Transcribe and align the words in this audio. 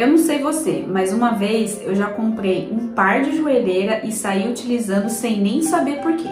Eu 0.00 0.06
não 0.06 0.16
sei 0.16 0.38
você, 0.38 0.82
mas 0.88 1.12
uma 1.12 1.32
vez 1.32 1.78
eu 1.84 1.94
já 1.94 2.06
comprei 2.06 2.70
um 2.72 2.88
par 2.88 3.20
de 3.20 3.36
joelheira 3.36 4.00
e 4.02 4.10
saí 4.10 4.48
utilizando 4.48 5.10
sem 5.10 5.38
nem 5.38 5.60
saber 5.60 6.00
porquê. 6.00 6.30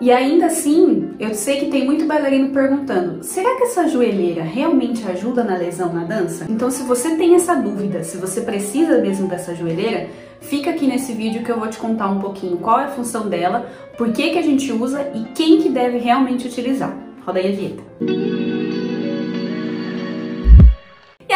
E 0.00 0.10
ainda 0.10 0.46
assim, 0.46 1.10
eu 1.20 1.32
sei 1.32 1.60
que 1.60 1.66
tem 1.66 1.84
muito 1.84 2.06
bailarino 2.06 2.48
perguntando: 2.48 3.22
será 3.22 3.54
que 3.54 3.62
essa 3.62 3.86
joelheira 3.86 4.42
realmente 4.42 5.08
ajuda 5.08 5.44
na 5.44 5.56
lesão 5.56 5.92
na 5.92 6.02
dança? 6.02 6.44
Então, 6.50 6.72
se 6.72 6.82
você 6.82 7.14
tem 7.14 7.36
essa 7.36 7.54
dúvida, 7.54 8.02
se 8.02 8.16
você 8.16 8.40
precisa 8.40 8.98
mesmo 8.98 9.28
dessa 9.28 9.54
joelheira, 9.54 10.08
fica 10.40 10.70
aqui 10.70 10.88
nesse 10.88 11.12
vídeo 11.12 11.44
que 11.44 11.52
eu 11.52 11.60
vou 11.60 11.68
te 11.68 11.78
contar 11.78 12.08
um 12.08 12.18
pouquinho 12.18 12.56
qual 12.56 12.80
é 12.80 12.86
a 12.86 12.88
função 12.88 13.28
dela, 13.28 13.70
por 13.96 14.10
que, 14.10 14.30
que 14.30 14.38
a 14.40 14.42
gente 14.42 14.72
usa 14.72 15.08
e 15.14 15.22
quem 15.36 15.62
que 15.62 15.68
deve 15.68 15.98
realmente 15.98 16.48
utilizar. 16.48 16.98
Roda 17.24 17.38
aí 17.38 17.52
a 17.52 17.54
vinheta. 17.54 18.47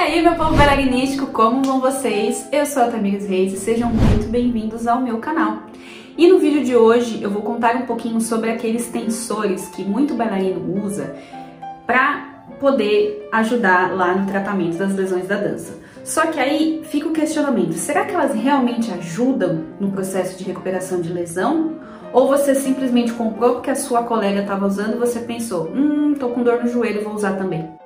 E 0.03 0.05
aí, 0.05 0.21
meu 0.21 0.34
povo 0.34 0.57
bailarinístico, 0.57 1.29
como 1.29 1.62
vão 1.62 1.80
vocês? 1.80 2.48
Eu 2.51 2.66
sou 2.66 2.82
a 2.82 2.89
Tamires 2.89 3.25
Reis 3.25 3.52
e 3.52 3.56
sejam 3.56 3.88
muito 3.88 4.27
bem-vindos 4.27 4.88
ao 4.88 5.01
meu 5.01 5.19
canal. 5.19 5.62
E 6.19 6.27
no 6.27 6.41
vídeo 6.41 6.65
de 6.65 6.75
hoje 6.75 7.23
eu 7.23 7.30
vou 7.30 7.41
contar 7.41 7.77
um 7.77 7.87
pouquinho 7.87 8.20
sobre 8.20 8.51
aqueles 8.51 8.88
tensores 8.88 9.69
que 9.69 9.84
muito 9.84 10.15
bailarino 10.15 10.84
usa 10.84 11.15
para 11.87 12.47
poder 12.59 13.28
ajudar 13.30 13.95
lá 13.95 14.12
no 14.12 14.27
tratamento 14.27 14.77
das 14.77 14.92
lesões 14.92 15.28
da 15.28 15.37
dança. 15.37 15.78
Só 16.03 16.27
que 16.27 16.41
aí 16.41 16.83
fica 16.83 17.06
o 17.06 17.12
questionamento: 17.12 17.75
será 17.75 18.05
que 18.05 18.12
elas 18.12 18.34
realmente 18.34 18.91
ajudam 18.91 19.66
no 19.78 19.92
processo 19.92 20.37
de 20.37 20.42
recuperação 20.42 21.00
de 21.00 21.12
lesão? 21.12 21.77
Ou 22.12 22.27
você 22.27 22.56
simplesmente 22.56 23.12
comprou 23.12 23.53
porque 23.55 23.70
a 23.70 23.77
sua 23.77 24.03
colega 24.03 24.41
estava 24.41 24.66
usando 24.66 24.97
e 24.97 24.98
você 24.98 25.20
pensou: 25.20 25.70
hum, 25.73 26.16
tô 26.19 26.30
com 26.30 26.42
dor 26.42 26.61
no 26.61 26.69
joelho, 26.69 27.05
vou 27.05 27.14
usar 27.14 27.37
também? 27.37 27.81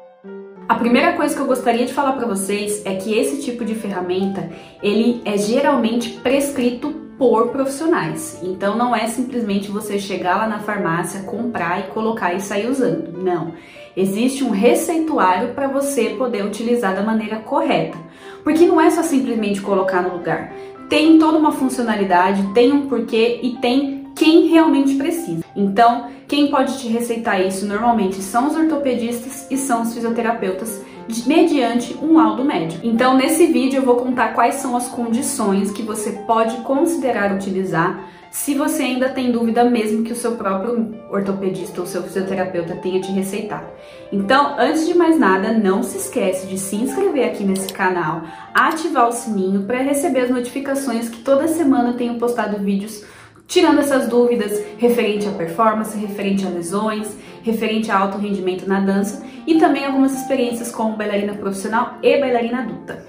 A 0.76 0.78
primeira 0.78 1.14
coisa 1.14 1.34
que 1.34 1.40
eu 1.40 1.46
gostaria 1.46 1.86
de 1.86 1.94
falar 1.94 2.12
para 2.12 2.26
vocês 2.26 2.84
é 2.84 2.94
que 2.96 3.18
esse 3.18 3.40
tipo 3.40 3.64
de 3.64 3.74
ferramenta, 3.74 4.50
ele 4.82 5.22
é 5.24 5.38
geralmente 5.38 6.10
prescrito 6.10 6.90
por 7.16 7.48
profissionais. 7.48 8.38
Então 8.42 8.76
não 8.76 8.94
é 8.94 9.06
simplesmente 9.06 9.70
você 9.70 9.98
chegar 9.98 10.36
lá 10.36 10.46
na 10.46 10.58
farmácia, 10.58 11.22
comprar 11.22 11.80
e 11.80 11.82
colocar 11.84 12.34
e 12.34 12.42
sair 12.42 12.68
usando. 12.68 13.10
Não. 13.16 13.54
Existe 13.96 14.44
um 14.44 14.50
receituário 14.50 15.54
para 15.54 15.66
você 15.66 16.10
poder 16.10 16.44
utilizar 16.44 16.94
da 16.94 17.02
maneira 17.02 17.38
correta. 17.38 17.96
Porque 18.44 18.66
não 18.66 18.78
é 18.78 18.90
só 18.90 19.02
simplesmente 19.02 19.62
colocar 19.62 20.02
no 20.02 20.14
lugar. 20.14 20.52
Tem 20.90 21.18
toda 21.18 21.38
uma 21.38 21.52
funcionalidade, 21.52 22.52
tem 22.52 22.70
um 22.70 22.86
porquê 22.86 23.40
e 23.42 23.56
tem 23.62 23.95
quem 24.16 24.48
realmente 24.48 24.94
precisa. 24.94 25.44
Então, 25.54 26.08
quem 26.26 26.50
pode 26.50 26.78
te 26.78 26.88
receitar 26.88 27.40
isso 27.40 27.66
normalmente 27.66 28.16
são 28.22 28.48
os 28.48 28.56
ortopedistas 28.56 29.46
e 29.50 29.56
são 29.56 29.82
os 29.82 29.92
fisioterapeutas 29.92 30.82
mediante 31.24 31.94
um 32.02 32.16
laudo 32.16 32.44
médico. 32.44 32.84
Então, 32.84 33.16
nesse 33.16 33.46
vídeo 33.46 33.78
eu 33.78 33.84
vou 33.84 33.96
contar 33.96 34.34
quais 34.34 34.56
são 34.56 34.76
as 34.76 34.88
condições 34.88 35.70
que 35.70 35.82
você 35.82 36.10
pode 36.26 36.56
considerar 36.62 37.32
utilizar 37.32 38.10
se 38.30 38.54
você 38.54 38.82
ainda 38.82 39.08
tem 39.08 39.30
dúvida 39.30 39.64
mesmo 39.64 40.02
que 40.02 40.12
o 40.12 40.16
seu 40.16 40.32
próprio 40.32 40.94
ortopedista 41.10 41.80
ou 41.80 41.86
seu 41.86 42.02
fisioterapeuta 42.02 42.74
tenha 42.76 43.00
te 43.00 43.12
receitado. 43.12 43.66
Então, 44.12 44.56
antes 44.58 44.86
de 44.86 44.94
mais 44.94 45.18
nada, 45.18 45.52
não 45.52 45.82
se 45.82 45.96
esquece 45.96 46.46
de 46.46 46.58
se 46.58 46.76
inscrever 46.76 47.28
aqui 47.28 47.44
nesse 47.44 47.72
canal, 47.72 48.22
ativar 48.52 49.08
o 49.08 49.12
sininho 49.12 49.62
para 49.62 49.78
receber 49.78 50.20
as 50.20 50.30
notificações 50.30 51.08
que 51.08 51.22
toda 51.22 51.48
semana 51.48 51.90
eu 51.90 51.96
tenho 51.96 52.18
postado 52.18 52.58
vídeos 52.58 53.04
tirando 53.46 53.78
essas 53.78 54.08
dúvidas 54.08 54.62
referente 54.78 55.28
à 55.28 55.32
performance, 55.32 55.96
referente 55.96 56.46
a 56.46 56.50
lesões, 56.50 57.16
referente 57.42 57.90
a 57.90 57.98
alto 57.98 58.18
rendimento 58.18 58.68
na 58.68 58.80
dança 58.80 59.24
e 59.46 59.58
também 59.58 59.84
algumas 59.84 60.20
experiências 60.20 60.70
como 60.72 60.96
bailarina 60.96 61.34
profissional 61.34 61.98
e 62.02 62.18
bailarina 62.18 62.62
adulta. 62.62 63.06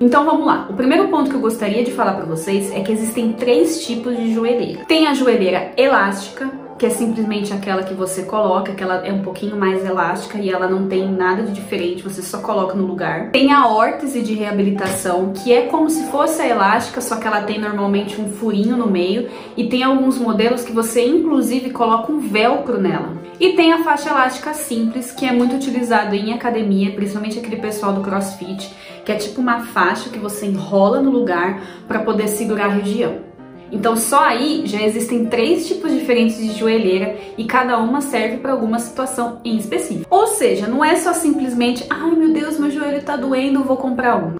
Então 0.00 0.24
vamos 0.24 0.44
lá. 0.44 0.66
O 0.68 0.74
primeiro 0.74 1.08
ponto 1.08 1.30
que 1.30 1.36
eu 1.36 1.40
gostaria 1.40 1.84
de 1.84 1.92
falar 1.92 2.14
para 2.14 2.24
vocês 2.24 2.72
é 2.72 2.80
que 2.80 2.90
existem 2.90 3.32
três 3.34 3.86
tipos 3.86 4.16
de 4.16 4.34
joelheira. 4.34 4.84
Tem 4.86 5.06
a 5.06 5.14
joelheira 5.14 5.72
elástica, 5.76 6.50
que 6.82 6.86
é 6.86 6.90
simplesmente 6.90 7.54
aquela 7.54 7.84
que 7.84 7.94
você 7.94 8.24
coloca, 8.24 8.74
que 8.74 8.82
ela 8.82 9.06
é 9.06 9.12
um 9.12 9.22
pouquinho 9.22 9.56
mais 9.56 9.84
elástica 9.84 10.36
e 10.36 10.50
ela 10.50 10.66
não 10.66 10.88
tem 10.88 11.08
nada 11.08 11.44
de 11.44 11.52
diferente, 11.52 12.02
você 12.02 12.20
só 12.20 12.38
coloca 12.38 12.74
no 12.74 12.84
lugar. 12.84 13.30
Tem 13.30 13.52
a 13.52 13.68
órtese 13.68 14.20
de 14.20 14.34
reabilitação, 14.34 15.32
que 15.32 15.52
é 15.52 15.66
como 15.66 15.88
se 15.88 16.10
fosse 16.10 16.42
a 16.42 16.48
elástica, 16.48 17.00
só 17.00 17.14
que 17.14 17.26
ela 17.28 17.42
tem 17.42 17.60
normalmente 17.60 18.20
um 18.20 18.32
furinho 18.32 18.76
no 18.76 18.88
meio 18.88 19.28
e 19.56 19.68
tem 19.68 19.84
alguns 19.84 20.18
modelos 20.18 20.64
que 20.64 20.72
você 20.72 21.06
inclusive 21.06 21.70
coloca 21.70 22.10
um 22.10 22.18
velcro 22.18 22.80
nela. 22.80 23.16
E 23.38 23.52
tem 23.52 23.72
a 23.72 23.84
faixa 23.84 24.10
elástica 24.10 24.52
simples, 24.52 25.12
que 25.12 25.24
é 25.24 25.30
muito 25.30 25.54
utilizado 25.54 26.16
em 26.16 26.32
academia, 26.32 26.90
principalmente 26.90 27.38
aquele 27.38 27.58
pessoal 27.58 27.92
do 27.92 28.00
CrossFit, 28.00 28.74
que 29.04 29.12
é 29.12 29.14
tipo 29.14 29.40
uma 29.40 29.60
faixa 29.60 30.10
que 30.10 30.18
você 30.18 30.46
enrola 30.46 31.00
no 31.00 31.12
lugar 31.12 31.60
para 31.86 32.00
poder 32.00 32.26
segurar 32.26 32.64
a 32.64 32.70
região. 32.70 33.30
Então 33.72 33.96
só 33.96 34.22
aí 34.22 34.62
já 34.66 34.82
existem 34.82 35.24
três 35.24 35.66
tipos 35.66 35.90
diferentes 35.90 36.36
de 36.36 36.52
joelheira 36.52 37.16
e 37.38 37.44
cada 37.44 37.78
uma 37.78 38.02
serve 38.02 38.36
para 38.36 38.52
alguma 38.52 38.78
situação 38.78 39.40
em 39.42 39.56
específico. 39.56 40.06
Ou 40.10 40.26
seja, 40.26 40.66
não 40.66 40.84
é 40.84 40.94
só 40.96 41.14
simplesmente, 41.14 41.86
ai 41.88 42.10
meu 42.10 42.32
Deus, 42.32 42.58
meu 42.58 42.70
joelho 42.70 43.02
tá 43.02 43.16
doendo, 43.16 43.64
vou 43.64 43.78
comprar 43.78 44.16
uma. 44.16 44.36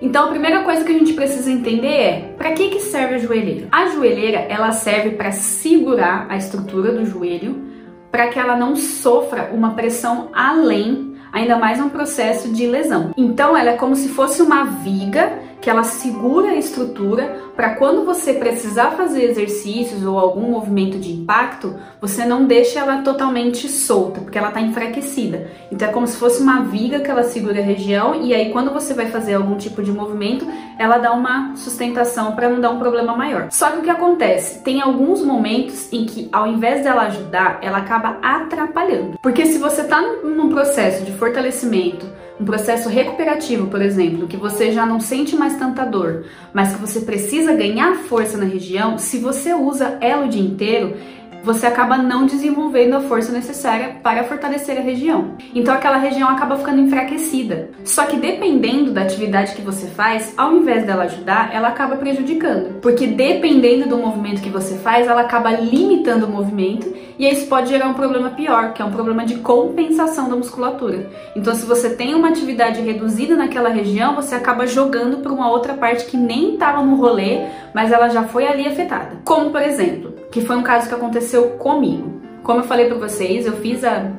Então 0.00 0.24
a 0.24 0.28
primeira 0.28 0.62
coisa 0.64 0.84
que 0.84 0.90
a 0.90 0.98
gente 0.98 1.12
precisa 1.12 1.50
entender 1.50 1.86
é 1.86 2.34
para 2.36 2.52
que 2.52 2.68
que 2.68 2.80
serve 2.80 3.16
a 3.16 3.18
joelheira? 3.18 3.68
A 3.70 3.88
joelheira 3.88 4.38
ela 4.38 4.72
serve 4.72 5.10
para 5.10 5.30
segurar 5.30 6.26
a 6.28 6.36
estrutura 6.36 6.92
do 6.92 7.04
joelho 7.04 7.62
para 8.10 8.28
que 8.28 8.38
ela 8.38 8.56
não 8.56 8.76
sofra 8.76 9.50
uma 9.52 9.74
pressão 9.74 10.28
além, 10.32 11.16
ainda 11.32 11.58
mais 11.58 11.80
um 11.80 11.88
processo 11.88 12.48
de 12.48 12.64
lesão. 12.64 13.12
Então 13.16 13.56
ela 13.56 13.70
é 13.70 13.76
como 13.76 13.96
se 13.96 14.08
fosse 14.08 14.40
uma 14.40 14.64
viga 14.64 15.32
que 15.64 15.70
ela 15.70 15.82
segura 15.82 16.50
a 16.50 16.56
estrutura 16.56 17.36
para 17.56 17.76
quando 17.76 18.04
você 18.04 18.34
precisar 18.34 18.90
fazer 18.90 19.24
exercícios 19.24 20.04
ou 20.04 20.18
algum 20.18 20.50
movimento 20.50 20.98
de 20.98 21.10
impacto, 21.10 21.74
você 22.02 22.26
não 22.26 22.44
deixa 22.44 22.80
ela 22.80 23.00
totalmente 23.00 23.66
solta, 23.66 24.20
porque 24.20 24.36
ela 24.36 24.48
está 24.48 24.60
enfraquecida. 24.60 25.50
Então 25.72 25.88
é 25.88 25.90
como 25.90 26.06
se 26.06 26.18
fosse 26.18 26.42
uma 26.42 26.64
viga 26.64 27.00
que 27.00 27.10
ela 27.10 27.22
segura 27.22 27.60
a 27.60 27.64
região 27.64 28.14
e 28.14 28.34
aí 28.34 28.52
quando 28.52 28.74
você 28.74 28.92
vai 28.92 29.06
fazer 29.06 29.32
algum 29.32 29.56
tipo 29.56 29.82
de 29.82 29.90
movimento, 29.90 30.46
ela 30.78 30.98
dá 30.98 31.12
uma 31.14 31.56
sustentação 31.56 32.32
para 32.32 32.50
não 32.50 32.60
dar 32.60 32.68
um 32.68 32.78
problema 32.78 33.16
maior. 33.16 33.48
Só 33.50 33.70
que 33.70 33.78
o 33.78 33.82
que 33.82 33.90
acontece? 33.90 34.62
Tem 34.62 34.82
alguns 34.82 35.22
momentos 35.22 35.90
em 35.90 36.04
que 36.04 36.28
ao 36.30 36.46
invés 36.46 36.84
dela 36.84 37.04
ajudar, 37.04 37.58
ela 37.62 37.78
acaba 37.78 38.18
atrapalhando. 38.20 39.18
Porque 39.22 39.46
se 39.46 39.56
você 39.56 39.80
está 39.80 40.02
num 40.02 40.50
processo 40.50 41.06
de 41.06 41.12
fortalecimento, 41.12 42.06
um 42.40 42.44
processo 42.44 42.88
recuperativo, 42.88 43.68
por 43.68 43.80
exemplo, 43.80 44.26
que 44.26 44.36
você 44.36 44.72
já 44.72 44.84
não 44.84 44.98
sente 44.98 45.36
mais 45.36 45.56
tanta 45.56 45.84
dor, 45.84 46.24
mas 46.52 46.74
que 46.74 46.80
você 46.80 47.00
precisa 47.00 47.54
ganhar 47.54 47.94
força 47.96 48.36
na 48.36 48.44
região, 48.44 48.98
se 48.98 49.18
você 49.18 49.54
usa 49.54 49.98
ela 50.00 50.26
o 50.26 50.28
dia 50.28 50.42
inteiro, 50.42 50.96
você 51.44 51.66
acaba 51.66 51.98
não 51.98 52.24
desenvolvendo 52.24 52.94
a 52.94 53.02
força 53.02 53.30
necessária 53.30 53.96
para 54.02 54.24
fortalecer 54.24 54.78
a 54.78 54.80
região. 54.80 55.36
Então 55.54 55.74
aquela 55.74 55.98
região 55.98 56.26
acaba 56.26 56.56
ficando 56.56 56.80
enfraquecida. 56.80 57.68
Só 57.84 58.06
que 58.06 58.16
dependendo 58.16 58.90
da 58.92 59.02
atividade 59.02 59.54
que 59.54 59.60
você 59.60 59.86
faz, 59.88 60.32
ao 60.38 60.56
invés 60.56 60.86
dela 60.86 61.04
ajudar, 61.04 61.54
ela 61.54 61.68
acaba 61.68 61.96
prejudicando. 61.96 62.80
Porque 62.80 63.06
dependendo 63.06 63.86
do 63.86 63.98
movimento 63.98 64.40
que 64.40 64.48
você 64.48 64.76
faz, 64.76 65.06
ela 65.06 65.20
acaba 65.20 65.50
limitando 65.50 66.24
o 66.24 66.30
movimento 66.30 66.90
e 67.18 67.28
isso 67.28 67.46
pode 67.46 67.68
gerar 67.68 67.88
um 67.88 67.94
problema 67.94 68.30
pior, 68.30 68.72
que 68.72 68.82
é 68.82 68.84
um 68.84 68.90
problema 68.90 69.24
de 69.24 69.36
compensação 69.36 70.28
da 70.28 70.36
musculatura. 70.36 71.10
Então 71.36 71.54
se 71.54 71.64
você 71.64 71.90
tem 71.90 72.14
uma 72.14 72.28
atividade 72.28 72.80
reduzida 72.80 73.36
naquela 73.36 73.68
região, 73.68 74.14
você 74.14 74.34
acaba 74.34 74.66
jogando 74.66 75.18
para 75.18 75.32
uma 75.32 75.50
outra 75.50 75.74
parte 75.74 76.06
que 76.06 76.16
nem 76.16 76.54
estava 76.54 76.82
no 76.82 76.96
rolê, 76.96 77.46
mas 77.74 77.92
ela 77.92 78.08
já 78.08 78.24
foi 78.24 78.46
ali 78.46 78.66
afetada. 78.66 79.18
Como 79.24 79.50
por 79.50 79.62
exemplo, 79.62 80.14
que 80.30 80.40
foi 80.40 80.56
um 80.56 80.62
caso 80.62 80.88
que 80.88 80.94
aconteceu 80.94 81.50
comigo. 81.50 82.20
Como 82.42 82.60
eu 82.60 82.64
falei 82.64 82.86
para 82.86 82.98
vocês, 82.98 83.46
eu 83.46 83.54
fiz 83.54 83.84
a 83.84 84.10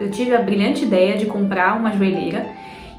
eu 0.00 0.10
tive 0.10 0.34
a 0.34 0.42
brilhante 0.42 0.84
ideia 0.84 1.16
de 1.16 1.26
comprar 1.26 1.76
uma 1.76 1.92
joelheira 1.92 2.46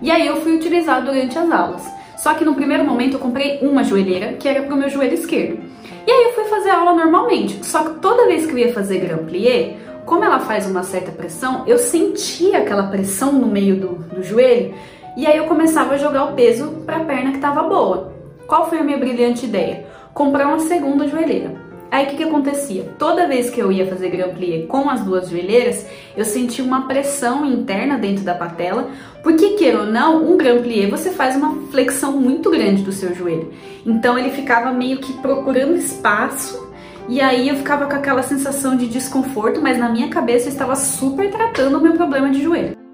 e 0.01 0.09
aí 0.09 0.25
eu 0.27 0.37
fui 0.37 0.55
utilizar 0.55 1.03
durante 1.03 1.37
as 1.37 1.51
aulas. 1.51 1.83
Só 2.17 2.33
que 2.33 2.45
no 2.45 2.55
primeiro 2.55 2.83
momento 2.83 3.13
eu 3.13 3.19
comprei 3.19 3.59
uma 3.61 3.83
joelheira 3.83 4.33
que 4.33 4.47
era 4.47 4.63
pro 4.63 4.75
meu 4.75 4.89
joelho 4.89 5.13
esquerdo. 5.13 5.59
E 6.07 6.11
aí 6.11 6.23
eu 6.25 6.33
fui 6.33 6.45
fazer 6.45 6.69
a 6.69 6.79
aula 6.79 6.93
normalmente. 6.93 7.65
Só 7.65 7.83
que 7.83 7.99
toda 7.99 8.27
vez 8.27 8.45
que 8.45 8.53
eu 8.53 8.57
ia 8.57 8.73
fazer 8.73 8.99
grand 8.99 9.25
plié, 9.25 9.77
como 10.05 10.23
ela 10.23 10.39
faz 10.39 10.67
uma 10.67 10.83
certa 10.83 11.11
pressão, 11.11 11.63
eu 11.65 11.77
sentia 11.77 12.59
aquela 12.59 12.83
pressão 12.87 13.31
no 13.33 13.47
meio 13.47 13.75
do, 13.77 13.87
do 14.15 14.23
joelho 14.23 14.73
e 15.17 15.25
aí 15.25 15.37
eu 15.37 15.45
começava 15.45 15.93
a 15.93 15.97
jogar 15.97 16.25
o 16.25 16.33
peso 16.33 16.83
para 16.85 16.97
a 16.97 17.03
perna 17.05 17.31
que 17.31 17.37
estava 17.37 17.63
boa. 17.63 18.13
Qual 18.45 18.69
foi 18.69 18.79
a 18.79 18.83
minha 18.83 18.97
brilhante 18.97 19.45
ideia? 19.45 19.87
Comprar 20.13 20.47
uma 20.47 20.59
segunda 20.59 21.07
joelheira. 21.07 21.64
Aí 21.91 22.05
o 22.05 22.09
que, 22.09 22.17
que 22.17 22.23
acontecia? 22.23 22.93
Toda 22.97 23.27
vez 23.27 23.49
que 23.49 23.59
eu 23.59 23.71
ia 23.71 23.87
fazer 23.87 24.09
grand 24.09 24.33
plié 24.33 24.65
com 24.65 24.89
as 24.89 25.01
duas 25.01 25.29
joelheiras, 25.29 25.85
eu 26.17 26.25
sentia 26.25 26.63
uma 26.63 26.87
pressão 26.87 27.45
interna 27.45 27.97
dentro 27.97 28.23
da 28.23 28.33
patela, 28.33 28.89
porque 29.23 29.51
queira 29.51 29.81
ou 29.81 29.85
não, 29.85 30.25
um 30.25 30.37
grand 30.37 30.61
plié 30.61 30.87
você 30.87 31.11
faz 31.11 31.35
uma 31.35 31.55
flexão 31.71 32.13
muito 32.13 32.49
grande 32.49 32.81
do 32.81 32.91
seu 32.91 33.13
joelho. 33.13 33.51
Então 33.85 34.17
ele 34.17 34.31
ficava 34.31 34.71
meio 34.71 34.97
que 34.97 35.13
procurando 35.13 35.75
espaço 35.75 36.65
e 37.07 37.21
aí 37.21 37.47
eu 37.47 37.55
ficava 37.55 37.85
com 37.85 37.95
aquela 37.95 38.23
sensação 38.23 38.75
de 38.75 38.87
desconforto, 38.87 39.61
mas 39.61 39.77
na 39.77 39.89
minha 39.89 40.09
cabeça 40.09 40.47
eu 40.47 40.53
estava 40.53 40.75
super 40.75 41.29
tratando 41.29 41.77
o 41.77 41.81
meu 41.81 41.93
problema 41.93 42.29
de 42.29 42.41
joelho. 42.41 42.84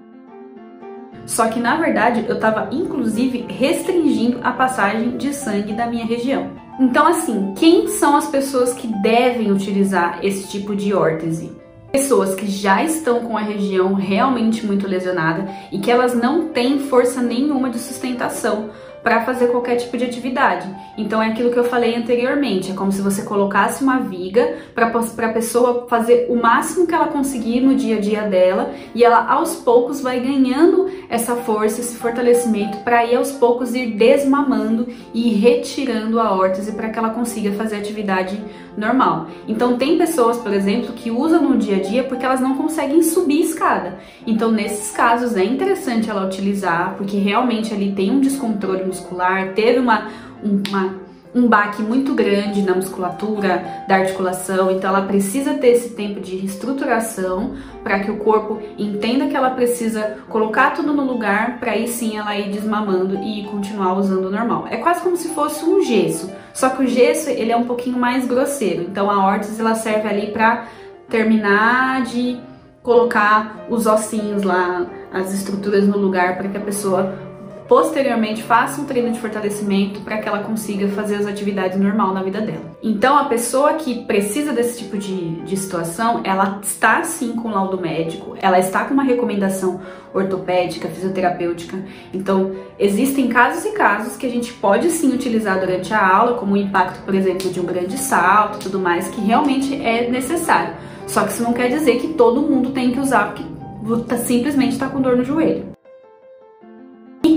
Só 1.26 1.48
que 1.48 1.60
na 1.60 1.76
verdade 1.76 2.24
eu 2.28 2.36
estava 2.36 2.68
inclusive 2.72 3.46
restringindo 3.48 4.40
a 4.42 4.52
passagem 4.52 5.16
de 5.16 5.32
sangue 5.32 5.72
da 5.72 5.86
minha 5.86 6.04
região. 6.04 6.50
Então, 6.80 7.06
assim, 7.06 7.52
quem 7.56 7.86
são 7.88 8.16
as 8.16 8.28
pessoas 8.28 8.72
que 8.72 8.86
devem 9.02 9.52
utilizar 9.52 10.18
esse 10.22 10.48
tipo 10.48 10.74
de 10.74 10.94
órtese? 10.94 11.52
Pessoas 11.92 12.34
que 12.34 12.46
já 12.46 12.82
estão 12.82 13.20
com 13.20 13.36
a 13.36 13.42
região 13.42 13.92
realmente 13.92 14.66
muito 14.66 14.88
lesionada 14.88 15.46
e 15.70 15.78
que 15.78 15.90
elas 15.90 16.14
não 16.14 16.48
têm 16.48 16.78
força 16.78 17.20
nenhuma 17.20 17.68
de 17.68 17.78
sustentação 17.78 18.70
para 19.02 19.22
fazer 19.22 19.48
qualquer 19.48 19.76
tipo 19.76 19.96
de 19.96 20.04
atividade. 20.04 20.68
Então 20.96 21.22
é 21.22 21.28
aquilo 21.28 21.50
que 21.50 21.58
eu 21.58 21.64
falei 21.64 21.96
anteriormente, 21.96 22.70
é 22.70 22.74
como 22.74 22.92
se 22.92 23.02
você 23.02 23.22
colocasse 23.22 23.82
uma 23.82 23.98
viga 23.98 24.56
para 24.74 24.86
a 24.86 25.32
pessoa 25.32 25.86
fazer 25.88 26.26
o 26.28 26.36
máximo 26.36 26.86
que 26.86 26.94
ela 26.94 27.08
conseguir 27.08 27.60
no 27.60 27.74
dia 27.74 27.96
a 27.96 28.00
dia 28.00 28.22
dela 28.22 28.72
e 28.94 29.04
ela 29.04 29.26
aos 29.26 29.56
poucos 29.56 30.00
vai 30.00 30.20
ganhando 30.20 30.90
essa 31.08 31.34
força, 31.36 31.80
esse 31.80 31.96
fortalecimento 31.96 32.78
para 32.78 33.04
ir 33.04 33.16
aos 33.16 33.32
poucos 33.32 33.74
ir 33.74 33.96
desmamando 33.96 34.88
e 35.12 35.30
retirando 35.34 36.20
a 36.20 36.32
órtese 36.32 36.72
para 36.72 36.88
que 36.88 36.98
ela 36.98 37.10
consiga 37.10 37.52
fazer 37.52 37.76
atividade 37.76 38.42
normal. 38.76 39.28
Então 39.46 39.76
tem 39.76 39.98
pessoas, 39.98 40.38
por 40.38 40.52
exemplo, 40.52 40.92
que 40.92 41.10
usam 41.10 41.42
no 41.42 41.58
dia 41.58 41.76
a 41.76 41.80
dia 41.80 42.04
porque 42.04 42.24
elas 42.24 42.40
não 42.40 42.56
conseguem 42.56 43.02
subir 43.02 43.40
escada. 43.40 43.98
Então 44.26 44.50
nesses 44.50 44.90
casos 44.90 45.36
é 45.36 45.44
interessante 45.44 46.08
ela 46.10 46.26
utilizar 46.26 46.94
porque 46.96 47.16
realmente 47.16 47.72
ali 47.72 47.92
tem 47.92 48.10
um 48.10 48.20
descontrole 48.20 48.84
muscular, 48.84 49.52
teve 49.54 49.78
uma, 49.78 50.08
uma 50.42 51.01
um 51.34 51.48
baque 51.48 51.82
muito 51.82 52.14
grande 52.14 52.62
na 52.62 52.74
musculatura 52.74 53.84
da 53.88 53.96
articulação, 53.96 54.70
então 54.70 54.90
ela 54.90 55.06
precisa 55.06 55.54
ter 55.54 55.68
esse 55.68 55.90
tempo 55.90 56.20
de 56.20 56.36
reestruturação 56.36 57.54
para 57.82 58.00
que 58.00 58.10
o 58.10 58.18
corpo 58.18 58.60
entenda 58.78 59.26
que 59.26 59.36
ela 59.36 59.50
precisa 59.50 60.18
colocar 60.28 60.72
tudo 60.72 60.92
no 60.92 61.04
lugar 61.04 61.58
para 61.58 61.72
aí 61.72 61.88
sim 61.88 62.18
ela 62.18 62.36
ir 62.36 62.50
desmamando 62.50 63.16
e 63.22 63.44
continuar 63.44 63.94
usando 63.94 64.30
normal. 64.30 64.66
É 64.70 64.76
quase 64.76 65.00
como 65.00 65.16
se 65.16 65.28
fosse 65.28 65.64
um 65.64 65.82
gesso, 65.82 66.30
só 66.52 66.68
que 66.68 66.82
o 66.82 66.86
gesso 66.86 67.30
ele 67.30 67.50
é 67.50 67.56
um 67.56 67.64
pouquinho 67.64 67.98
mais 67.98 68.26
grosseiro, 68.26 68.82
então 68.82 69.10
a 69.10 69.24
órtese 69.24 69.60
ela 69.60 69.74
serve 69.74 70.08
ali 70.08 70.32
para 70.32 70.66
terminar 71.08 72.02
de 72.02 72.38
colocar 72.82 73.66
os 73.70 73.86
ossinhos 73.86 74.42
lá, 74.42 74.86
as 75.12 75.32
estruturas 75.32 75.86
no 75.86 75.96
lugar 75.96 76.36
para 76.36 76.48
que 76.48 76.56
a 76.56 76.60
pessoa 76.60 77.31
posteriormente 77.72 78.42
faça 78.42 78.82
um 78.82 78.84
treino 78.84 79.10
de 79.10 79.18
fortalecimento 79.18 80.00
para 80.00 80.18
que 80.18 80.28
ela 80.28 80.40
consiga 80.40 80.86
fazer 80.88 81.14
as 81.14 81.26
atividades 81.26 81.80
normal 81.80 82.12
na 82.12 82.22
vida 82.22 82.38
dela. 82.38 82.76
Então, 82.82 83.16
a 83.16 83.24
pessoa 83.24 83.72
que 83.72 84.04
precisa 84.04 84.52
desse 84.52 84.80
tipo 84.80 84.98
de, 84.98 85.36
de 85.36 85.56
situação, 85.56 86.20
ela 86.22 86.60
está 86.62 87.02
sim 87.02 87.34
com 87.34 87.48
laudo 87.48 87.80
médico, 87.80 88.36
ela 88.42 88.58
está 88.58 88.84
com 88.84 88.92
uma 88.92 89.02
recomendação 89.02 89.80
ortopédica, 90.12 90.86
fisioterapêutica. 90.86 91.82
Então, 92.12 92.52
existem 92.78 93.28
casos 93.28 93.64
e 93.64 93.70
casos 93.70 94.18
que 94.18 94.26
a 94.26 94.30
gente 94.30 94.52
pode 94.52 94.90
sim 94.90 95.10
utilizar 95.14 95.58
durante 95.58 95.94
a 95.94 96.06
aula, 96.06 96.36
como 96.36 96.52
o 96.52 96.58
impacto, 96.58 97.02
por 97.06 97.14
exemplo, 97.14 97.48
de 97.48 97.58
um 97.58 97.64
grande 97.64 97.96
salto 97.96 98.56
e 98.56 98.64
tudo 98.64 98.78
mais, 98.78 99.08
que 99.08 99.22
realmente 99.22 99.74
é 99.82 100.10
necessário. 100.10 100.74
Só 101.06 101.24
que 101.24 101.32
isso 101.32 101.42
não 101.42 101.54
quer 101.54 101.68
dizer 101.68 101.96
que 101.96 102.08
todo 102.08 102.42
mundo 102.42 102.72
tem 102.72 102.90
que 102.90 103.00
usar, 103.00 103.34
porque 103.34 104.16
simplesmente 104.18 104.72
está 104.72 104.90
com 104.90 105.00
dor 105.00 105.16
no 105.16 105.24
joelho. 105.24 105.71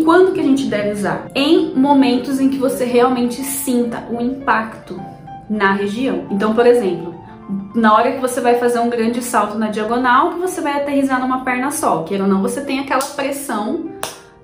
Quando 0.06 0.34
que 0.34 0.40
a 0.40 0.44
gente 0.44 0.68
deve 0.68 0.92
usar? 0.92 1.32
Em 1.34 1.74
momentos 1.74 2.40
em 2.40 2.48
que 2.48 2.60
você 2.60 2.86
realmente 2.86 3.42
sinta 3.42 4.04
o 4.12 4.22
impacto 4.22 5.02
na 5.50 5.74
região. 5.74 6.28
Então, 6.30 6.54
por 6.54 6.68
exemplo, 6.68 7.16
na 7.74 7.96
hora 7.96 8.12
que 8.12 8.22
você 8.22 8.40
vai 8.40 8.60
fazer 8.60 8.78
um 8.78 8.88
grande 8.88 9.24
salto 9.24 9.58
na 9.58 9.70
diagonal, 9.70 10.34
que 10.34 10.40
você 10.40 10.62
vai 10.62 10.74
aterrissar 10.74 11.20
numa 11.20 11.44
perna 11.44 11.72
só, 11.72 12.04
queira 12.04 12.24
ou 12.24 12.30
não, 12.30 12.44
você 12.44 12.62
tem 12.62 12.80
aquela 12.80 13.02
pressão 13.02 13.90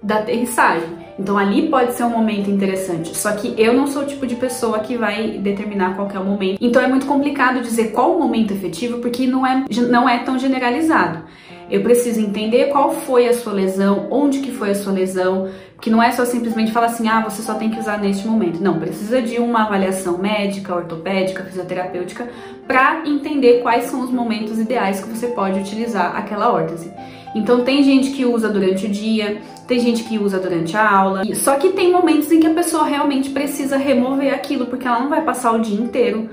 da 0.01 0.17
aterrissagem. 0.17 0.89
Então 1.19 1.37
ali 1.37 1.69
pode 1.69 1.93
ser 1.93 2.05
um 2.05 2.09
momento 2.09 2.49
interessante. 2.49 3.15
Só 3.15 3.31
que 3.33 3.53
eu 3.55 3.71
não 3.71 3.85
sou 3.85 4.01
o 4.01 4.07
tipo 4.07 4.25
de 4.25 4.35
pessoa 4.35 4.79
que 4.79 4.97
vai 4.97 5.37
determinar 5.37 5.95
qual 5.95 6.09
é 6.09 6.17
o 6.17 6.25
momento. 6.25 6.57
Então 6.59 6.81
é 6.81 6.87
muito 6.87 7.05
complicado 7.05 7.61
dizer 7.61 7.91
qual 7.91 8.15
o 8.15 8.19
momento 8.19 8.51
efetivo, 8.51 8.97
porque 8.97 9.27
não 9.27 9.45
é, 9.45 9.63
não 9.87 10.09
é 10.09 10.17
tão 10.19 10.39
generalizado. 10.39 11.23
Eu 11.71 11.81
preciso 11.81 12.19
entender 12.19 12.65
qual 12.65 12.91
foi 12.91 13.29
a 13.29 13.33
sua 13.33 13.53
lesão, 13.53 14.07
onde 14.11 14.39
que 14.39 14.51
foi 14.51 14.71
a 14.71 14.75
sua 14.75 14.91
lesão, 14.91 15.49
que 15.79 15.89
não 15.89 16.03
é 16.03 16.11
só 16.11 16.25
simplesmente 16.25 16.73
falar 16.73 16.87
assim, 16.87 17.07
ah, 17.07 17.21
você 17.21 17.41
só 17.41 17.53
tem 17.53 17.71
que 17.71 17.79
usar 17.79 17.97
neste 17.97 18.27
momento. 18.27 18.61
Não, 18.61 18.77
precisa 18.77 19.21
de 19.21 19.39
uma 19.39 19.63
avaliação 19.63 20.17
médica, 20.17 20.75
ortopédica, 20.75 21.45
fisioterapêutica, 21.45 22.29
para 22.67 23.03
entender 23.07 23.61
quais 23.61 23.85
são 23.85 24.01
os 24.01 24.11
momentos 24.11 24.59
ideais 24.59 25.01
que 25.01 25.09
você 25.09 25.27
pode 25.27 25.61
utilizar 25.61 26.13
aquela 26.13 26.51
órtese. 26.51 26.91
Então 27.33 27.63
tem 27.63 27.81
gente 27.81 28.11
que 28.11 28.25
usa 28.25 28.49
durante 28.49 28.87
o 28.87 28.89
dia, 28.89 29.41
tem 29.65 29.79
gente 29.79 30.03
que 30.03 30.19
usa 30.19 30.39
durante 30.39 30.75
a 30.75 30.91
aula. 30.91 31.23
Só 31.33 31.55
que 31.55 31.69
tem 31.69 31.89
momentos 31.89 32.29
em 32.33 32.41
que 32.41 32.47
a 32.47 32.53
pessoa 32.53 32.83
realmente 32.83 33.29
precisa 33.29 33.77
remover 33.77 34.33
aquilo, 34.33 34.65
porque 34.65 34.85
ela 34.85 34.99
não 34.99 35.09
vai 35.09 35.21
passar 35.21 35.53
o 35.53 35.59
dia 35.59 35.81
inteiro 35.81 36.29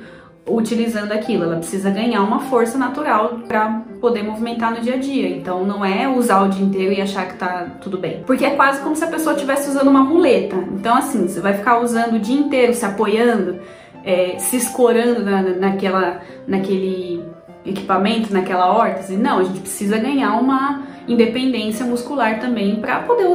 utilizando 0.49 1.12
aquilo, 1.12 1.45
ela 1.45 1.56
precisa 1.56 1.91
ganhar 1.91 2.23
uma 2.23 2.41
força 2.41 2.79
natural 2.79 3.41
para 3.47 3.83
poder 4.00 4.23
movimentar 4.23 4.73
no 4.73 4.81
dia 4.81 4.95
a 4.95 4.97
dia. 4.97 5.29
Então 5.29 5.65
não 5.65 5.85
é 5.85 6.09
usar 6.09 6.43
o 6.43 6.49
dia 6.49 6.65
inteiro 6.65 6.93
e 6.93 7.00
achar 7.00 7.27
que 7.29 7.37
tá 7.37 7.67
tudo 7.81 7.99
bem. 7.99 8.23
Porque 8.27 8.45
é 8.45 8.50
quase 8.50 8.81
como 8.81 8.97
se 8.97 9.05
a 9.05 9.09
pessoa 9.09 9.35
estivesse 9.35 9.69
usando 9.69 9.89
uma 9.89 10.03
muleta. 10.03 10.56
Então 10.56 10.97
assim, 10.97 11.29
você 11.29 11.41
vai 11.41 11.55
ficar 11.55 11.81
usando 11.81 12.15
o 12.15 12.19
dia 12.19 12.39
inteiro, 12.39 12.75
se 12.75 12.85
apoiando, 12.85 13.59
é, 14.05 14.39
se 14.39 14.56
escorando 14.56 15.23
na, 15.23 15.43
naquela, 15.43 16.21
naquele 16.47 17.23
equipamento, 17.65 18.33
naquela 18.33 18.73
órtese. 18.73 19.17
Não, 19.17 19.39
a 19.39 19.44
gente 19.44 19.61
precisa 19.61 19.99
ganhar 19.99 20.33
uma 20.41 20.83
independência 21.06 21.85
muscular 21.87 22.39
também 22.39 22.77
para 22.77 23.01
poder 23.01 23.27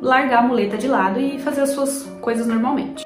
largar 0.00 0.40
a 0.40 0.42
muleta 0.42 0.76
de 0.76 0.88
lado 0.88 1.20
e 1.20 1.38
fazer 1.38 1.62
as 1.62 1.70
suas 1.70 2.04
coisas 2.20 2.46
normalmente. 2.46 3.04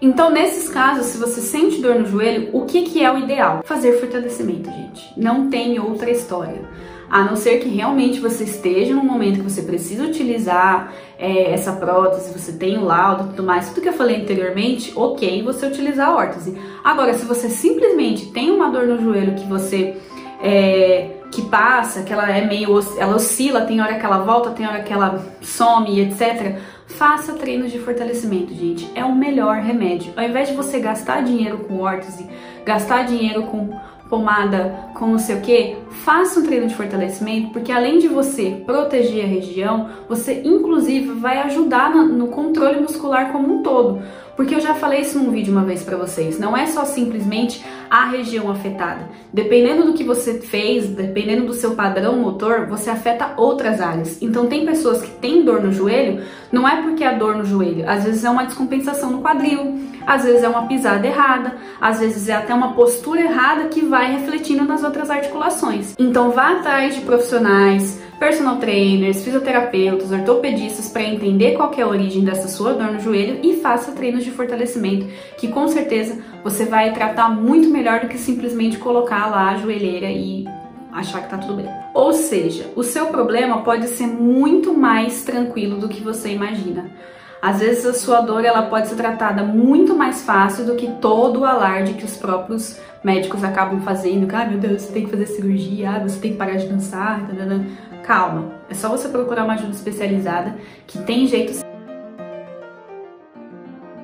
Então, 0.00 0.30
nesses 0.30 0.68
casos, 0.68 1.06
se 1.06 1.16
você 1.16 1.40
sente 1.40 1.80
dor 1.80 1.94
no 1.94 2.06
joelho, 2.06 2.50
o 2.52 2.66
que, 2.66 2.82
que 2.82 3.02
é 3.02 3.10
o 3.10 3.18
ideal? 3.18 3.62
Fazer 3.64 3.98
fortalecimento, 3.98 4.70
gente. 4.70 5.10
Não 5.16 5.48
tem 5.48 5.78
outra 5.80 6.10
história. 6.10 6.60
A 7.08 7.22
não 7.22 7.34
ser 7.34 7.60
que 7.60 7.68
realmente 7.68 8.20
você 8.20 8.44
esteja 8.44 8.92
num 8.92 9.04
momento 9.04 9.36
que 9.36 9.50
você 9.50 9.62
precisa 9.62 10.04
utilizar 10.04 10.92
é, 11.18 11.52
essa 11.52 11.72
prótese, 11.72 12.32
você 12.32 12.52
tem 12.52 12.76
o 12.76 12.84
laudo 12.84 13.24
e 13.24 13.26
tudo 13.28 13.44
mais, 13.44 13.68
tudo 13.68 13.80
que 13.80 13.88
eu 13.88 13.92
falei 13.92 14.20
anteriormente, 14.20 14.92
ok 14.94 15.42
você 15.42 15.66
utilizar 15.66 16.08
a 16.08 16.16
órtese. 16.16 16.58
Agora, 16.82 17.14
se 17.14 17.24
você 17.24 17.48
simplesmente 17.48 18.26
tem 18.32 18.50
uma 18.50 18.68
dor 18.68 18.88
no 18.88 19.00
joelho 19.00 19.34
que 19.34 19.46
você 19.46 19.96
é, 20.42 21.10
que 21.30 21.42
passa, 21.42 22.02
que 22.02 22.12
ela 22.12 22.28
é 22.28 22.44
meio, 22.44 22.68
ela 22.98 23.14
oscila, 23.14 23.62
tem 23.62 23.80
hora 23.80 23.94
que 23.94 24.04
ela 24.04 24.18
volta, 24.18 24.50
tem 24.50 24.66
hora 24.66 24.82
que 24.82 24.92
ela 24.92 25.24
some, 25.40 26.00
etc 26.00 26.58
Faça 26.86 27.34
treinos 27.34 27.72
de 27.72 27.78
fortalecimento, 27.78 28.54
gente. 28.54 28.90
É 28.94 29.04
o 29.04 29.14
melhor 29.14 29.56
remédio. 29.56 30.12
Ao 30.16 30.24
invés 30.24 30.48
de 30.48 30.54
você 30.54 30.78
gastar 30.78 31.22
dinheiro 31.22 31.58
com 31.58 31.80
órtese, 31.80 32.28
gastar 32.64 33.04
dinheiro 33.04 33.42
com 33.44 33.70
pomada, 34.08 34.90
com 34.94 35.08
não 35.08 35.18
sei 35.18 35.36
o 35.36 35.40
que, 35.40 35.76
faça 35.90 36.38
um 36.38 36.44
treino 36.44 36.68
de 36.68 36.76
fortalecimento, 36.76 37.50
porque 37.50 37.72
além 37.72 37.98
de 37.98 38.06
você 38.06 38.62
proteger 38.64 39.24
a 39.24 39.28
região, 39.28 39.90
você 40.08 40.42
inclusive 40.44 41.12
vai 41.14 41.38
ajudar 41.38 41.90
no 41.92 42.28
controle 42.28 42.80
muscular 42.80 43.32
como 43.32 43.52
um 43.52 43.62
todo. 43.62 44.00
Porque 44.36 44.54
eu 44.54 44.60
já 44.60 44.74
falei 44.74 45.00
isso 45.00 45.18
num 45.18 45.30
vídeo 45.30 45.52
uma 45.52 45.64
vez 45.64 45.82
para 45.82 45.96
vocês, 45.96 46.38
não 46.38 46.56
é 46.56 46.66
só 46.66 46.84
simplesmente 46.84 47.64
a 47.90 48.04
região 48.04 48.50
afetada. 48.50 49.08
Dependendo 49.32 49.84
do 49.84 49.94
que 49.94 50.04
você 50.04 50.34
fez, 50.34 50.88
dependendo 50.88 51.46
do 51.46 51.54
seu 51.54 51.74
padrão 51.74 52.16
motor, 52.16 52.66
você 52.66 52.90
afeta 52.90 53.32
outras 53.36 53.80
áreas. 53.80 54.20
Então 54.20 54.46
tem 54.46 54.66
pessoas 54.66 55.00
que 55.00 55.10
têm 55.10 55.42
dor 55.42 55.62
no 55.62 55.72
joelho, 55.72 56.22
não 56.52 56.68
é 56.68 56.82
porque 56.82 57.02
é 57.02 57.14
dor 57.14 57.36
no 57.36 57.44
joelho, 57.44 57.88
às 57.88 58.04
vezes 58.04 58.24
é 58.24 58.30
uma 58.30 58.44
descompensação 58.44 59.10
no 59.10 59.22
quadril, 59.22 59.78
às 60.06 60.24
vezes 60.24 60.42
é 60.42 60.48
uma 60.48 60.66
pisada 60.66 61.06
errada, 61.06 61.56
às 61.80 61.98
vezes 61.98 62.28
é 62.28 62.34
até 62.34 62.54
uma 62.54 62.74
postura 62.74 63.22
errada 63.22 63.64
que 63.68 63.84
vai 63.84 64.12
refletindo 64.12 64.64
nas 64.64 64.84
outras 64.84 65.10
articulações. 65.10 65.94
Então 65.98 66.30
vá 66.30 66.52
atrás 66.52 66.94
de 66.94 67.00
profissionais, 67.00 68.00
personal 68.18 68.56
trainers, 68.56 69.22
fisioterapeutas, 69.22 70.10
ortopedistas 70.10 70.88
para 70.88 71.02
entender 71.02 71.52
qual 71.56 71.72
é 71.76 71.82
a 71.82 71.88
origem 71.88 72.24
dessa 72.24 72.48
sua 72.48 72.72
dor 72.72 72.92
no 72.92 73.00
joelho 73.00 73.40
e 73.42 73.60
faça 73.60 73.92
treinos 73.92 74.24
de 74.24 74.30
fortalecimento, 74.30 75.06
que 75.36 75.48
com 75.48 75.68
certeza 75.68 76.18
você 76.42 76.64
vai 76.64 76.92
tratar 76.92 77.28
muito 77.28 77.68
melhor 77.68 78.00
do 78.00 78.08
que 78.08 78.18
simplesmente 78.18 78.78
colocar 78.78 79.26
lá 79.26 79.50
a 79.50 79.56
joelheira 79.56 80.10
e 80.10 80.46
achar 80.92 81.22
que 81.22 81.30
tá 81.30 81.36
tudo 81.36 81.54
bem. 81.54 81.68
Ou 81.92 82.12
seja, 82.12 82.70
o 82.74 82.82
seu 82.82 83.06
problema 83.06 83.62
pode 83.62 83.88
ser 83.88 84.06
muito 84.06 84.72
mais 84.72 85.24
tranquilo 85.24 85.78
do 85.78 85.88
que 85.88 86.02
você 86.02 86.30
imagina. 86.30 86.90
Às 87.40 87.60
vezes 87.60 87.84
a 87.84 87.92
sua 87.92 88.22
dor 88.22 88.44
ela 88.44 88.62
pode 88.62 88.88
ser 88.88 88.96
tratada 88.96 89.44
muito 89.44 89.94
mais 89.94 90.22
fácil 90.22 90.64
do 90.64 90.74
que 90.74 90.90
todo 91.00 91.40
o 91.40 91.44
alarde 91.44 91.92
que 91.92 92.04
os 92.04 92.16
próprios 92.16 92.80
médicos 93.04 93.44
acabam 93.44 93.80
fazendo. 93.82 94.26
Ah, 94.34 94.44
meu 94.44 94.58
Deus, 94.58 94.82
você 94.82 94.92
tem 94.92 95.04
que 95.04 95.10
fazer 95.10 95.26
cirurgia, 95.26 95.90
ah, 95.90 95.98
você 96.00 96.18
tem 96.18 96.32
que 96.32 96.38
parar 96.38 96.56
de 96.56 96.66
dançar. 96.66 97.28
Calma, 98.06 98.52
é 98.70 98.74
só 98.74 98.88
você 98.88 99.08
procurar 99.08 99.42
uma 99.42 99.54
ajuda 99.54 99.72
especializada 99.72 100.56
que 100.86 100.96
tem 101.02 101.26
jeito. 101.26 101.58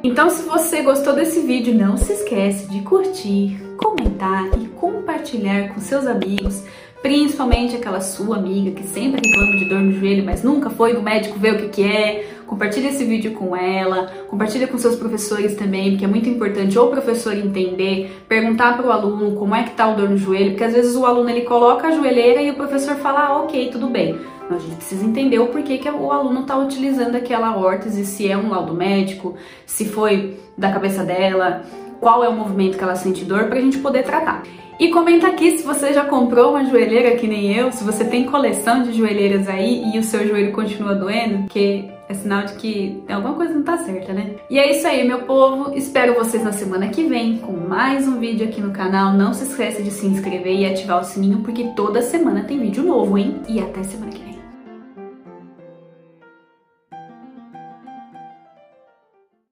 Então, 0.02 0.28
se 0.28 0.42
você 0.42 0.82
gostou 0.82 1.14
desse 1.14 1.40
vídeo, 1.42 1.72
não 1.72 1.96
se 1.96 2.12
esquece 2.12 2.68
de 2.68 2.80
curtir, 2.80 3.62
comentar 3.76 4.58
e 4.60 4.66
compartilhar 4.66 5.72
com 5.72 5.80
seus 5.80 6.04
amigos, 6.04 6.64
principalmente 7.00 7.76
aquela 7.76 8.00
sua 8.00 8.38
amiga 8.38 8.72
que 8.72 8.84
sempre 8.84 9.20
reclama 9.24 9.56
de 9.56 9.68
dor 9.68 9.78
no 9.78 9.92
joelho, 9.92 10.24
mas 10.24 10.42
nunca 10.42 10.68
foi 10.68 10.94
no 10.94 11.00
médico 11.00 11.38
ver 11.38 11.54
o 11.54 11.58
que, 11.58 11.68
que 11.68 11.84
é. 11.84 12.31
Compartilha 12.52 12.90
esse 12.90 13.02
vídeo 13.06 13.32
com 13.32 13.56
ela, 13.56 14.12
compartilha 14.28 14.68
com 14.68 14.76
seus 14.76 14.94
professores 14.94 15.54
também, 15.54 15.92
porque 15.92 16.04
é 16.04 16.08
muito 16.08 16.28
importante 16.28 16.78
o 16.78 16.88
professor 16.88 17.34
entender, 17.34 18.24
perguntar 18.28 18.76
para 18.76 18.86
o 18.86 18.92
aluno 18.92 19.34
como 19.36 19.54
é 19.54 19.62
que 19.62 19.70
tá 19.70 19.88
o 19.88 19.96
dor 19.96 20.10
no 20.10 20.18
joelho, 20.18 20.50
porque 20.50 20.64
às 20.64 20.74
vezes 20.74 20.94
o 20.94 21.06
aluno 21.06 21.30
ele 21.30 21.46
coloca 21.46 21.88
a 21.88 21.92
joelheira 21.92 22.42
e 22.42 22.50
o 22.50 22.54
professor 22.54 22.96
fala, 22.96 23.20
ah, 23.20 23.38
ok, 23.38 23.70
tudo 23.70 23.88
bem. 23.88 24.20
Mas 24.50 24.58
a 24.58 24.66
gente 24.66 24.76
precisa 24.76 25.02
entender 25.02 25.38
o 25.38 25.46
porquê 25.46 25.78
que 25.78 25.88
o 25.88 26.12
aluno 26.12 26.42
está 26.42 26.54
utilizando 26.58 27.16
aquela 27.16 27.56
órtese, 27.56 28.04
se 28.04 28.30
é 28.30 28.36
um 28.36 28.50
laudo 28.50 28.74
médico, 28.74 29.34
se 29.64 29.86
foi 29.86 30.36
da 30.54 30.70
cabeça 30.70 31.02
dela, 31.04 31.62
qual 32.00 32.22
é 32.22 32.28
o 32.28 32.34
movimento 32.34 32.76
que 32.76 32.84
ela 32.84 32.96
sente 32.96 33.24
dor, 33.24 33.44
para 33.44 33.60
a 33.60 33.62
gente 33.62 33.78
poder 33.78 34.02
tratar. 34.02 34.42
E 34.78 34.88
comenta 34.88 35.28
aqui 35.28 35.56
se 35.56 35.64
você 35.64 35.92
já 35.94 36.04
comprou 36.04 36.50
uma 36.50 36.64
joelheira 36.64 37.16
que 37.16 37.26
nem 37.26 37.56
eu, 37.56 37.72
se 37.72 37.82
você 37.82 38.04
tem 38.04 38.24
coleção 38.24 38.82
de 38.82 38.92
joelheiras 38.92 39.48
aí 39.48 39.90
e 39.94 39.98
o 39.98 40.02
seu 40.02 40.26
joelho 40.26 40.52
continua 40.52 40.94
doendo, 40.94 41.46
que 41.48 41.88
é 42.12 42.14
sinal 42.14 42.44
de 42.44 42.54
que 42.54 43.02
alguma 43.08 43.34
coisa 43.34 43.54
não 43.54 43.62
tá 43.62 43.78
certa, 43.78 44.12
né? 44.12 44.36
E 44.48 44.58
é 44.58 44.70
isso 44.70 44.86
aí, 44.86 45.06
meu 45.06 45.22
povo. 45.22 45.74
Espero 45.74 46.14
vocês 46.14 46.44
na 46.44 46.52
semana 46.52 46.88
que 46.88 47.04
vem 47.04 47.38
com 47.38 47.52
mais 47.52 48.06
um 48.06 48.18
vídeo 48.18 48.46
aqui 48.46 48.60
no 48.60 48.70
canal. 48.70 49.12
Não 49.14 49.32
se 49.32 49.44
esqueça 49.44 49.82
de 49.82 49.90
se 49.90 50.06
inscrever 50.06 50.54
e 50.54 50.66
ativar 50.66 51.00
o 51.00 51.04
sininho, 51.04 51.40
porque 51.40 51.64
toda 51.74 52.02
semana 52.02 52.44
tem 52.44 52.58
vídeo 52.58 52.82
novo, 52.82 53.18
hein? 53.18 53.42
E 53.48 53.60
até 53.60 53.82
semana 53.82 54.12
que 54.12 54.22
vem. 54.22 54.31